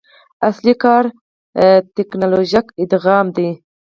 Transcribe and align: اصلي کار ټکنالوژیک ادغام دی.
اصلي 0.49 0.73
کار 0.83 1.03
ټکنالوژیک 1.95 2.67
ادغام 2.81 3.25
دی. 3.35 3.49